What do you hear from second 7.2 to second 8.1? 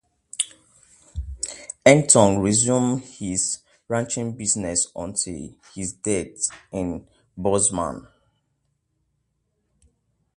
Bozeman.